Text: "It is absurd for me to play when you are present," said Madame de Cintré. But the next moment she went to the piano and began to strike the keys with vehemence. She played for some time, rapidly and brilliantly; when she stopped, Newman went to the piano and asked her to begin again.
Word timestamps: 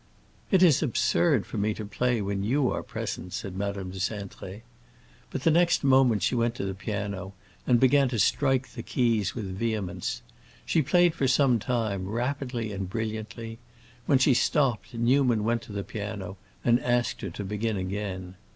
"It 0.49 0.63
is 0.63 0.81
absurd 0.81 1.45
for 1.45 1.59
me 1.59 1.75
to 1.75 1.85
play 1.85 2.23
when 2.23 2.43
you 2.43 2.71
are 2.71 2.81
present," 2.81 3.33
said 3.33 3.55
Madame 3.55 3.91
de 3.91 3.99
Cintré. 3.99 4.61
But 5.29 5.43
the 5.43 5.51
next 5.51 5.83
moment 5.83 6.23
she 6.23 6.33
went 6.33 6.55
to 6.55 6.65
the 6.65 6.73
piano 6.73 7.35
and 7.67 7.79
began 7.79 8.09
to 8.09 8.17
strike 8.17 8.69
the 8.73 8.81
keys 8.81 9.35
with 9.35 9.45
vehemence. 9.55 10.23
She 10.65 10.81
played 10.81 11.13
for 11.13 11.27
some 11.27 11.59
time, 11.59 12.07
rapidly 12.07 12.71
and 12.71 12.89
brilliantly; 12.89 13.59
when 14.07 14.17
she 14.17 14.33
stopped, 14.33 14.95
Newman 14.95 15.43
went 15.43 15.61
to 15.61 15.71
the 15.71 15.83
piano 15.83 16.39
and 16.65 16.79
asked 16.79 17.21
her 17.21 17.29
to 17.29 17.43
begin 17.43 17.77
again. 17.77 18.37